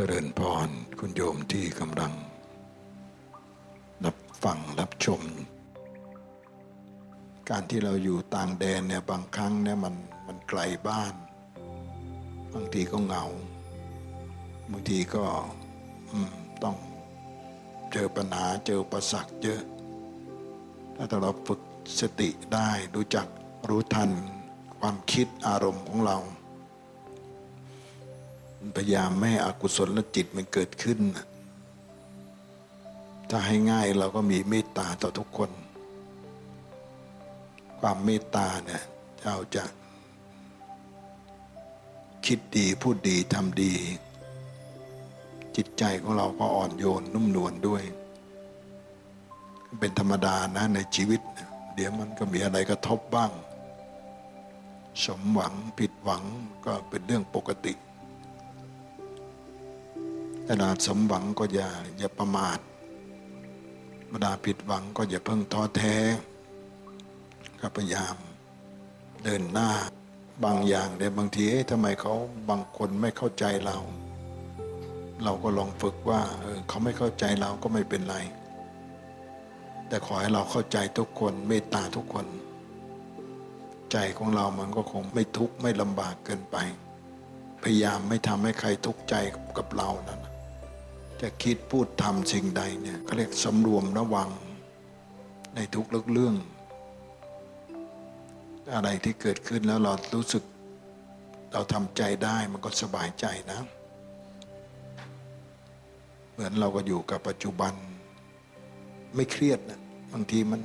[0.00, 0.68] เจริญพร
[0.98, 2.12] คุณโยมที่กำลัง
[4.04, 5.22] รับฟังรับชม
[7.50, 9.94] การที่เราอยู่ต่างแดนเนี่ยบางครั้งเนี่ยมัน
[10.26, 11.14] มันไกลบ้าน
[12.54, 13.24] บางทีก็เหงา
[14.70, 15.24] บางทีก็
[16.62, 16.76] ต้อง
[17.92, 19.62] เจอปัญหาเจอประสักเยอะ
[21.10, 21.60] ถ้าเราฝึก
[22.00, 23.26] สติได้รู้จัก
[23.68, 24.10] รู้ทัน
[24.78, 26.18] ความคิดอารมณ์ของเรา
[28.76, 30.98] พยายามไม่อกุศลจิตมันเกิดขึ้น
[33.30, 35.50] ถ้าให้ง่ายเราก็มีเมตตาต่อทุกคน
[37.80, 38.82] ความเมตตาเนี่ย
[39.24, 39.64] เราจะ
[42.26, 43.74] คิดดีพูดดีทำดี
[45.56, 47.82] จิตใจของเราก็อ่อนโยนนุ่มนวลด้วย
[49.80, 51.20] เป็นธรรมดานะในชีวิต
[51.74, 53.30] เดี๋ยวมันก็มีอะไรกระทบบ้าง
[55.04, 56.24] สมหวังผิดหวัง
[56.66, 57.72] ก็เป็นเรื่องปกติ
[60.50, 61.68] เวลาสมหวังก็อย่า
[61.98, 62.58] อย่าประมาท
[64.10, 65.96] เวลาผิดหวังก็อย่าเพิ่งท้อแท้
[67.60, 68.16] ก็พยายาม
[69.24, 69.70] เดินหน้า
[70.44, 72.14] บางอย่างเนี่ยบางทีทำไมเขา
[72.50, 73.76] บางคนไม่เข้าใจเรา
[75.24, 78.16] เราก็ลองฝึกว่าเออเขาไม่เข้าใจเราก็ไม่เป็นไร
[79.88, 82.26] แต่ขอให้เราเข้าใจทุกคนเมตตาทุกคน
[83.92, 86.56] ใจของเรามันก็คงไม่ทุกข์ไม่ลำบากเกินไป
[87.62, 89.14] พยายามไม่ทำให้ใครทุกข์ใจ
[89.58, 90.27] กับเรานั่น
[91.22, 94.30] จะคิดพูดทำสิ่งใดเนี่ยก็เรียกสำรวมระวัง
[95.54, 96.36] ในทุกเรื่อง
[98.74, 100.42] อะไรที่เกิดขึ้นแล้วเรารู้สึก
[101.52, 103.60] เราทำใจได้มันก็สบายใจนะ
[106.32, 107.72] เหมือนเราก็อยู่กับปัจจุบัน
[109.14, 109.80] ไม่เครียดนะ
[110.12, 110.60] บางทีมัน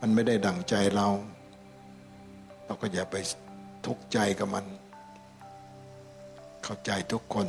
[0.00, 1.08] มันไม่ได้ดั่งใจเรา
[2.64, 3.16] เราก็อย่าไป
[3.86, 4.64] ทุกข์ใจกับมัน
[6.64, 7.46] เข้าใจทุกคน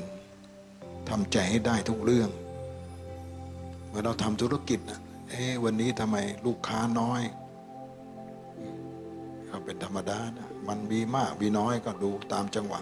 [1.10, 2.30] ทำใจให้ได้ทุกเรื่อง
[3.88, 5.00] เมื่อเราทำธุรกิจนะ
[5.30, 7.22] เอ๊วันนี้ทำไมลูกค้าน้อย
[9.50, 12.82] ก็เป็นธรรมดานะมันมีมากมีน้อยก็ดูตามจังหวะ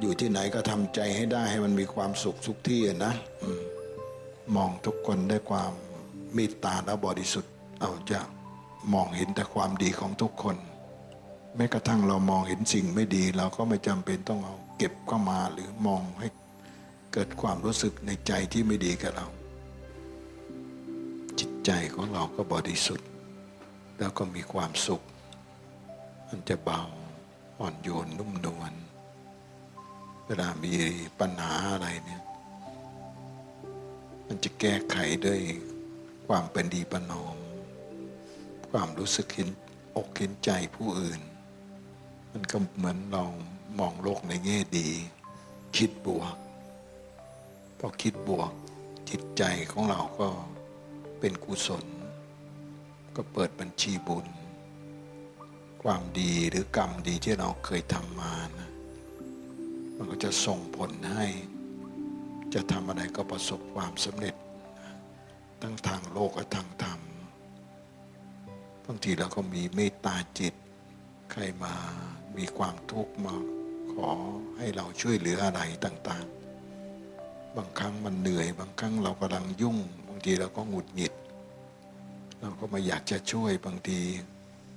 [0.00, 3.12] อยู่ที่ไหนก็ทำใจให้ได้ให้มันมีความสุขทุกที่นะ
[3.42, 3.62] อม
[4.56, 5.72] มองทุกคนด้วยความ
[6.34, 8.20] เมตตาและบริสุทธิ์ เอาจะ
[8.92, 10.56] มองเห็นแต่ความดีของทุกคน
[11.56, 16.28] แม้กระทั่งเรามองเห็นสิ่งไม่ดี เราก็ไม่จำเป็นต้องเอา เก็บเข้ามาหรือมองให้
[17.12, 19.26] เกิดความรู้สึกในใจที่ไม่ดีกับเรา
[21.38, 23.08] จิตใจของเราก็บริสุทธิ์
[23.98, 25.02] แล้วก็มีความสุข
[26.28, 26.82] มันจะเบา
[27.58, 28.72] อ่อนโยนนุ่มนวล
[30.26, 30.74] เวลามี
[31.20, 32.22] ปัญหาอะไรเนี่ย
[34.26, 34.96] มันจะแก้ไข
[35.26, 35.40] ด้วย
[36.26, 37.36] ความเป็นดีประนอม
[38.70, 39.48] ความรู้สึกเห็น
[39.96, 41.20] อกเห็นใจผู้อื่น
[42.36, 43.24] มันก็เหมือนเรา
[43.78, 44.88] มองโลกในแง่ดี
[45.76, 46.34] คิดบวก
[47.78, 48.50] พอคิดบวก
[49.08, 50.28] จิตใจของเราก็
[51.18, 51.84] เป็นกุศล
[53.16, 54.26] ก็เปิดบัญชีบุญ
[55.82, 58.70] ความดีหรือกรรมดีที่เราเคยทำมานะ
[59.96, 61.26] มันก็จะส่งผลให้
[62.54, 64.34] จะทำอะไรก็ประสบความสำเร็จ
[65.62, 67.00] ทั้งทางโลกและทางธรรม
[68.86, 70.54] บางทีเราก็มีเมตตาจิต
[71.36, 71.74] ใครมา
[72.38, 73.34] มีความทุกข์มา
[73.92, 74.10] ขอ
[74.56, 79.78] ให้เราช่วยเหลืออะไรต่างๆ บางครั้งมันเหนื่อย บางครั้งเรากำลังยุ่ง
[80.08, 81.14] บางทีเราก็หงุดหงิด
[82.40, 84.00] เราก็มาอยากจะช่วยบางที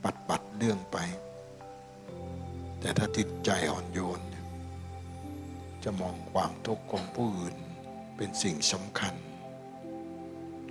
[0.03, 0.97] ปัดปัดเรื่องไป
[2.79, 4.21] แต่ถ้าจิตใจอ่อนโยน
[5.83, 7.57] จะมองความทุกข์ของผู้อื่น
[8.17, 9.13] เป็นสิ่งสำคัญ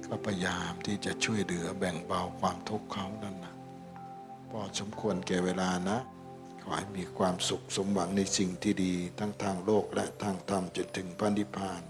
[0.06, 3.55] ก็พยายามที่จะช่วยเหลือแบ่งเบาความทุกข์เขานั่นนะ
[4.80, 5.98] สมควรแก่เวลานะ
[6.62, 11.82] ขอให้มีความสุขสมหวังในสิ่งที่ดี ทั้งทางโลกและทางธรรมจนถึงพระนิพาน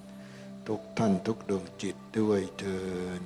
[0.69, 2.81] ทุกท่านทุกดวงจิตด้วยเทิ
[3.21, 3.23] น